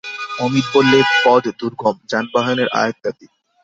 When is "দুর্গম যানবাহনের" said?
1.59-2.69